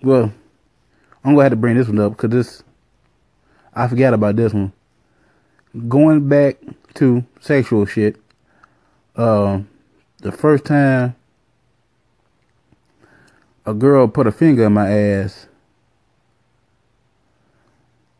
[0.02, 0.32] Well,
[1.24, 2.64] I'm gonna have to bring this one up because this
[3.72, 4.72] I forgot about this one.
[5.88, 6.56] Going back
[6.94, 8.16] to sexual shit.
[9.14, 9.60] Uh,
[10.18, 11.14] the first time
[13.64, 15.46] a girl put a finger in my ass,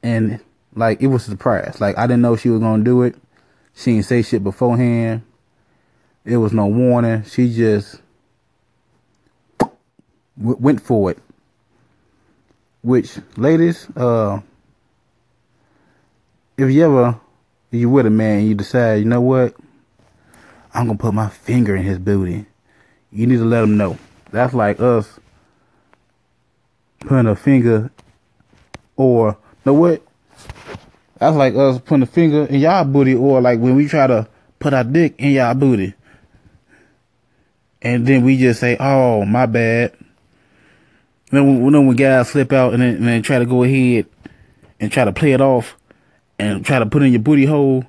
[0.04, 0.38] and
[0.76, 1.80] like it was a surprise.
[1.80, 3.16] Like I didn't know she was gonna do it.
[3.74, 5.22] She didn't say shit beforehand.
[6.24, 7.24] It was no warning.
[7.24, 8.00] She just
[10.36, 11.18] went for it.
[12.82, 14.40] Which, ladies, uh,
[16.56, 17.20] if you ever,
[17.70, 19.54] you with a man you decide, you know what,
[20.74, 22.44] I'm gonna put my finger in his booty,
[23.12, 23.98] you need to let him know.
[24.32, 25.20] That's like us
[26.98, 27.92] putting a finger,
[28.96, 30.02] or know what?
[31.18, 34.26] That's like us putting a finger in y'all booty, or like when we try to
[34.58, 35.94] put our dick in y'all booty,
[37.80, 39.92] and then we just say, "Oh, my bad."
[41.32, 44.06] You know, when, when guys slip out and then, and then try to go ahead
[44.78, 45.76] and try to play it off
[46.38, 47.84] and try to put in your booty hole.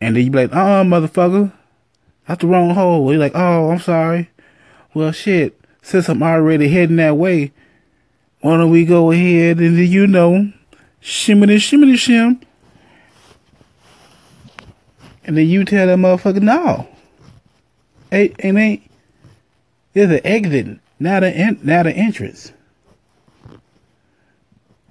[0.00, 1.52] And then you be like, uh motherfucker,
[2.26, 3.10] that's the wrong hole.
[3.12, 4.30] You're like, oh, I'm sorry.
[4.94, 7.52] Well, shit, since I'm already heading that way,
[8.40, 10.52] why don't we go ahead and, you know,
[11.00, 12.42] shimmy shimmy shim.
[15.24, 16.88] And then you tell that motherfucker, no.
[18.10, 18.87] Ain't, ain't,
[19.98, 22.52] there's an exit, not an not an entrance.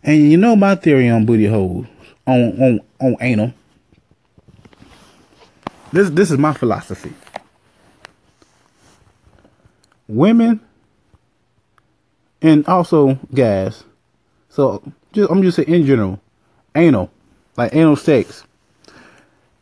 [0.04, 1.88] And you know my theory on booty holes,
[2.26, 3.54] on on on anal.
[5.93, 7.13] This this is my philosophy.
[10.10, 10.60] Women
[12.41, 13.86] and also guys.
[14.50, 16.20] So just I'm just saying in general,
[16.76, 17.10] anal,
[17.56, 18.43] like anal sex,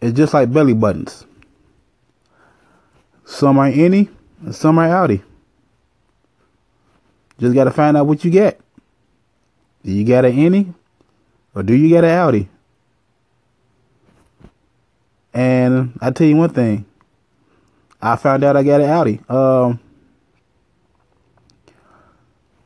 [0.02, 1.24] it's just like belly buttons.
[3.26, 4.10] Some are any,
[4.52, 5.22] some are outie.
[7.40, 8.60] Just got to find out what you get.
[9.84, 10.74] Do you got an any
[11.54, 12.48] or do you got an outie?
[15.34, 16.86] And I tell you one thing.
[18.02, 19.30] I found out I got an outie.
[19.30, 19.80] Um,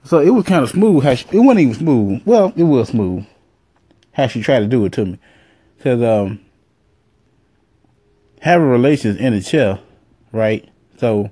[0.03, 1.03] so it was kind of smooth.
[1.03, 2.21] How she, it wasn't even smooth.
[2.25, 3.25] Well, it was smooth.
[4.12, 5.19] How she tried to do it to me.
[5.82, 6.41] Cause um,
[8.41, 9.79] having relations in a chair,
[10.32, 10.67] right?
[10.97, 11.32] So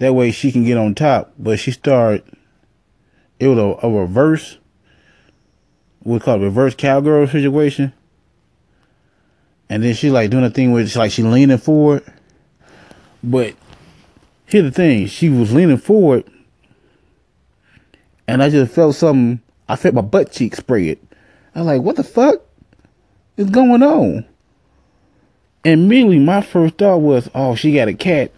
[0.00, 1.32] that way she can get on top.
[1.38, 2.24] But she started,
[3.38, 4.58] it was a, a reverse,
[6.02, 7.92] we call it reverse cowgirl situation.
[9.68, 12.02] And then she like doing a thing where it's like she leaning forward.
[13.22, 13.54] But
[14.46, 16.24] here's the thing, she was leaning forward
[18.30, 20.98] and I just felt something, I felt my butt cheek spread.
[21.52, 22.40] I was like, what the fuck
[23.36, 24.24] is going on?
[25.64, 28.30] And immediately my first thought was, oh, she got a cat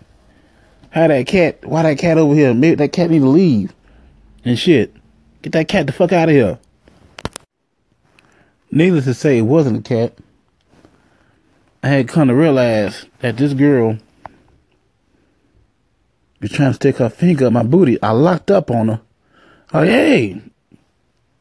[0.93, 2.53] how that cat, why that cat over here?
[2.53, 3.73] Maybe that cat need to leave.
[4.45, 4.95] And shit.
[5.41, 6.59] Get that cat the fuck out of here.
[8.71, 10.19] Needless to say, it wasn't a cat.
[11.83, 13.99] I had come to realize that this girl
[16.41, 18.01] was trying to stick her finger up my booty.
[18.03, 19.01] I locked up on her.
[19.73, 20.43] Like, hey,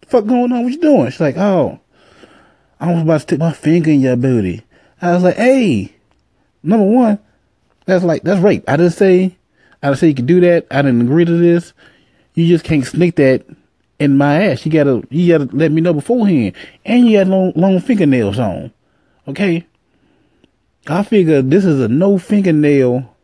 [0.08, 0.64] fuck going on?
[0.64, 1.12] What you doing?
[1.12, 1.80] She's like, oh,
[2.80, 4.62] I was about to stick my finger in your booty.
[5.02, 5.94] I was like, hey,
[6.64, 7.20] number one,
[7.86, 8.64] that's like, that's rape.
[8.68, 9.36] I didn't say
[9.84, 10.68] I said you can do that.
[10.72, 11.74] I didn't agree to this.
[12.34, 13.46] You just can't sneak that
[14.00, 14.66] in my ass.
[14.66, 16.56] You gotta, you gotta let me know beforehand.
[16.86, 18.72] And you got long, long fingernails on.
[19.28, 19.66] Okay.
[20.88, 23.16] I figure this is a no fingernail,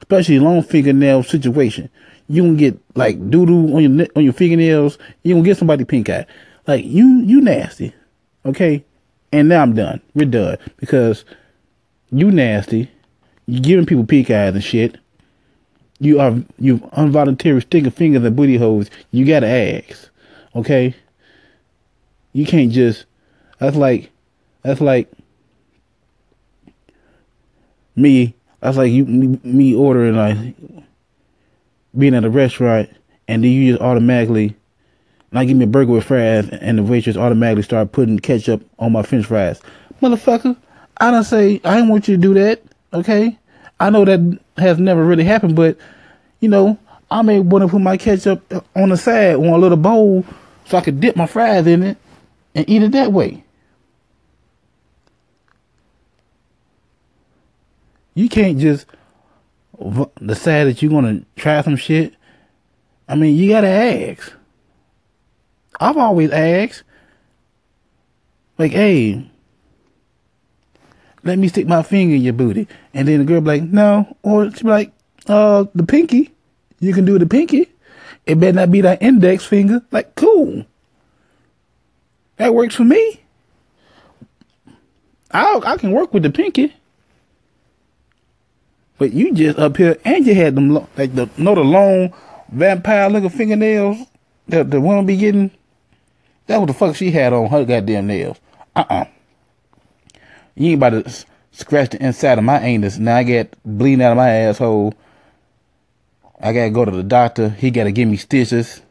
[0.00, 1.88] especially long fingernail situation.
[2.28, 4.98] You gonna get like doo doo on your on your fingernails.
[5.22, 6.26] You gonna get somebody pink eye.
[6.66, 7.94] Like you, you nasty.
[8.44, 8.84] Okay.
[9.32, 10.00] And now I'm done.
[10.14, 11.24] We're done because
[12.10, 12.90] you nasty.
[13.46, 14.98] You giving people peak eyes and shit.
[16.00, 18.90] You are you involuntary sticking fingers and booty holes.
[19.10, 20.08] You gotta ask.
[20.54, 20.94] Okay.
[22.32, 23.06] You can't just.
[23.58, 24.10] That's like.
[24.62, 25.10] That's like.
[27.96, 28.34] Me.
[28.60, 30.54] That's like you me, me ordering like
[31.96, 32.90] being at a restaurant
[33.26, 34.56] and then you just automatically
[35.32, 38.92] like give me a burger with fries and the waitress automatically start putting ketchup on
[38.92, 39.60] my french fries.
[40.00, 40.56] Motherfucker,
[40.98, 43.38] I don't say I didn't want you to do that, okay?
[43.80, 45.76] I know that has never really happened, but
[46.40, 46.78] you know,
[47.10, 50.24] I may want to put my ketchup on the side on a little bowl
[50.66, 51.96] so I could dip my fries in it
[52.54, 53.44] and eat it that way.
[58.14, 58.86] You can't just
[60.24, 62.14] decide that you're gonna try some shit.
[63.08, 64.32] I mean, you gotta ask.
[65.80, 66.82] I've always asked,
[68.58, 69.30] like, hey,
[71.28, 72.66] let me stick my finger in your booty.
[72.94, 74.16] And then the girl be like, no.
[74.22, 74.92] Or she be like,
[75.26, 76.32] uh, the pinky.
[76.80, 77.68] You can do the pinky.
[78.26, 79.82] It better not be that index finger.
[79.90, 80.64] Like, cool.
[82.36, 83.20] That works for me.
[85.30, 86.74] I I can work with the pinky.
[88.96, 92.14] But you just up here and you had them like the know the long
[92.48, 93.98] vampire looking fingernails
[94.48, 95.50] that the woman be getting.
[96.46, 98.38] That what the fuck she had on her goddamn nails.
[98.74, 99.04] Uh uh
[100.58, 102.98] You ain't about to scratch the inside of my anus.
[102.98, 104.92] Now I get bleeding out of my asshole.
[106.40, 107.50] I gotta go to the doctor.
[107.50, 108.82] He gotta give me stitches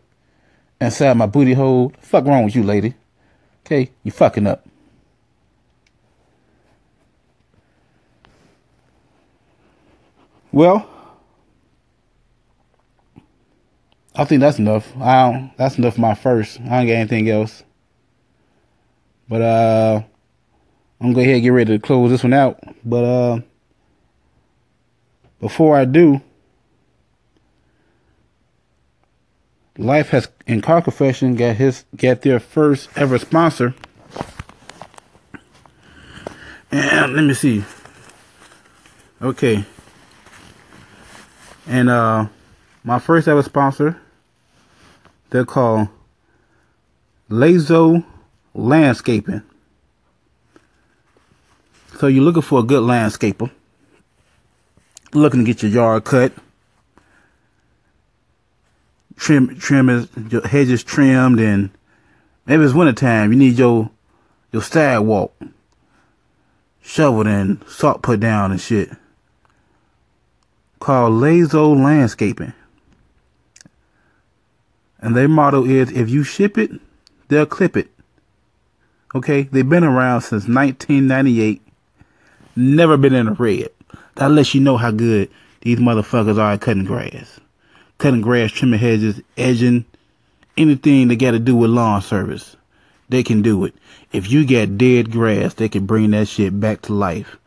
[0.80, 1.91] inside my booty hole.
[1.99, 2.93] fuck wrong with you, lady?
[3.65, 4.65] Okay, you fucking up.
[10.53, 10.89] Well,
[14.15, 14.95] I think that's enough.
[14.97, 16.61] I don't, that's enough for my first.
[16.61, 17.61] I don't get anything else.
[19.28, 20.01] But uh
[21.00, 22.60] I'm gonna go ahead and get ready to close this one out.
[22.84, 23.39] But uh
[25.39, 26.22] before I do,
[29.78, 33.76] Life has in car confession got his got their first ever sponsor.
[36.72, 37.64] And let me see.
[39.22, 39.64] Okay.
[41.68, 42.28] And uh
[42.84, 44.02] my first ever sponsor,
[45.30, 45.89] they're called
[47.30, 48.04] Lazo
[48.56, 49.43] Landscaping.
[51.98, 53.52] So you're looking for a good landscaper.
[55.14, 56.34] Looking to get your yard cut
[59.18, 61.72] trim trim your hedges trimmed and
[62.45, 63.89] maybe it's wintertime, you need your
[64.52, 65.34] your sidewalk
[66.82, 68.89] shoveled and salt put down and shit.
[70.80, 72.54] Called Lazo Landscaping.
[75.00, 76.72] And their motto is if you ship it,
[77.28, 77.89] they'll clip it.
[79.14, 79.43] Okay?
[79.43, 81.62] They've been around since 1998.
[82.58, 83.70] Never been in a red.
[84.16, 85.30] That lets you know how good
[85.62, 87.39] these motherfuckers are at cutting grass
[87.97, 89.86] cutting grass, trimming hedges, edging,
[90.55, 92.55] anything that got to do with lawn service.
[93.10, 93.74] They can do it.
[94.12, 97.38] If you got dead grass, they can bring that shit back to life.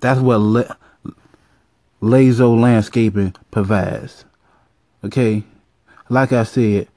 [0.00, 0.76] That's what Le-
[2.00, 4.24] Lazo Landscaping provides.
[5.04, 5.44] Okay?
[6.08, 6.88] Like I said,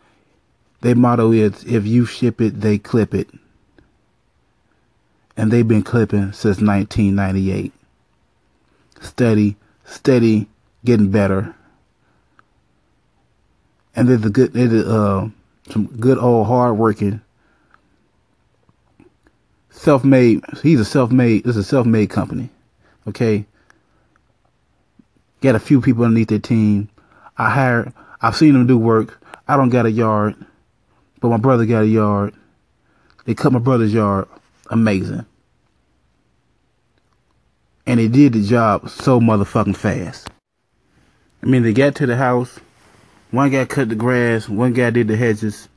[0.82, 3.30] their motto is if you ship it, they clip it.
[5.42, 7.74] And they've been clipping since 1998.
[9.02, 10.48] Steady, steady,
[10.86, 11.56] getting better
[13.96, 15.30] and they're the good, they're uh,
[15.70, 17.22] some good old hardworking,
[19.70, 20.44] self-made.
[20.62, 21.46] He's a self-made.
[21.46, 22.50] It's a self-made company.
[23.08, 23.46] Okay.
[25.42, 26.90] Got a few people underneath their team.
[27.38, 27.94] I hired.
[28.22, 29.20] I've seen them do work.
[29.48, 30.36] I don't got a yard,
[31.20, 32.34] but my brother got a yard.
[33.26, 34.28] They cut my brother's yard.
[34.70, 35.26] Amazing.
[37.86, 40.30] And they did the job so motherfucking fast.
[41.44, 42.60] I mean, they got to the house
[43.32, 45.70] one guy cut the grass, one guy did the hedges,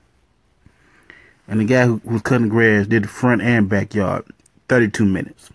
[1.46, 4.24] and the guy who was cutting grass did the front and backyard.
[4.68, 5.50] 32 minutes.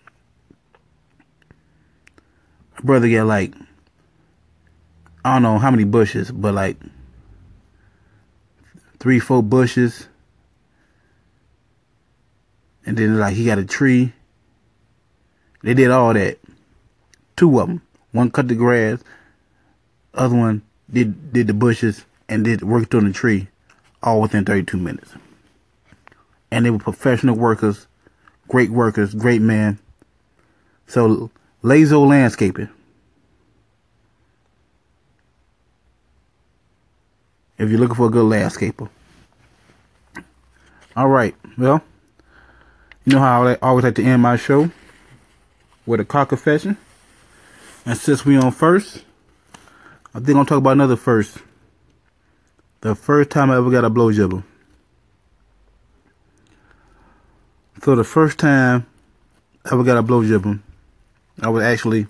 [2.76, 3.52] My brother got like,
[5.24, 6.78] I don't know how many bushes, but like
[8.98, 10.08] three, four bushes.
[12.86, 14.14] And then like he got a tree.
[15.62, 16.38] They did all that.
[17.36, 17.82] Two of them.
[18.12, 19.02] One cut the grass,
[20.14, 23.48] other one did did the bushes and did worked on the tree
[24.02, 25.12] all within 32 minutes.
[26.50, 27.86] And they were professional workers,
[28.48, 29.78] great workers, great men.
[30.88, 31.30] So
[31.62, 32.68] Lazo Landscaping.
[37.58, 38.88] If you're looking for a good landscaper.
[40.96, 41.34] All right.
[41.58, 41.82] Well,
[43.04, 44.70] you know how I always like to end my show
[45.86, 46.76] with a car confession.
[47.86, 49.04] And since we on first,
[50.14, 51.38] I think I'm talk about another first.
[52.80, 54.42] The first time I ever got a blowjob.
[57.82, 58.86] So the first time
[59.64, 60.60] I ever got a blowjob,
[61.40, 62.06] I was actually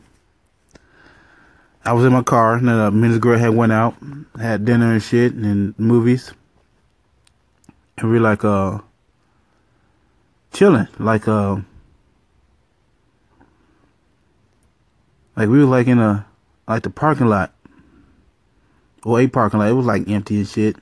[1.84, 3.94] I was in my car and uh, me and girl had went out,
[4.38, 6.32] had dinner and shit and movies.
[7.96, 8.78] And we like uh
[10.52, 10.88] chilling.
[10.98, 11.60] Like uh
[15.40, 16.26] like we were like in a
[16.68, 17.54] like the parking lot.
[19.04, 19.70] Or a parking lot.
[19.70, 20.76] It was like empty and shit.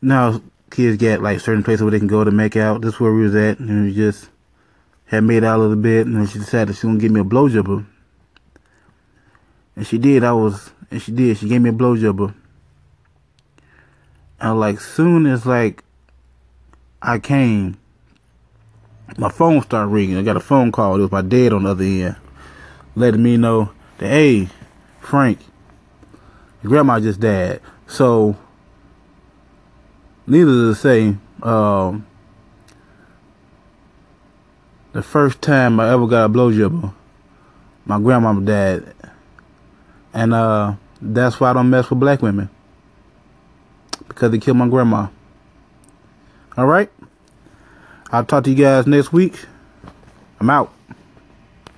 [0.00, 2.80] Now kids get like certain places where they can go to make out.
[2.80, 4.28] This is where we was at and we just
[5.06, 7.22] had made out a little bit and then she decided she was gonna give me
[7.22, 7.84] a blowjob.
[9.74, 12.32] And she did, I was and she did, she gave me a blowjob.
[14.38, 15.82] And like soon as like
[17.02, 17.78] I came,
[19.16, 20.18] my phone started ringing.
[20.18, 20.94] I got a phone call.
[20.94, 22.16] It was my dad on the other end,
[22.98, 24.48] letting me know that hey,
[25.00, 25.38] Frank,
[26.62, 27.60] your grandma just died.
[27.86, 28.36] So,
[30.26, 32.06] needless to say, um,
[34.92, 36.92] the first time I ever got a blowjob,
[37.84, 38.94] my grandmama died,
[40.12, 42.50] and uh, that's why I don't mess with black women
[44.08, 45.08] because they killed my grandma.
[46.56, 46.90] All right.
[48.10, 49.44] I'll talk to you guys next week.
[50.40, 50.72] I'm out.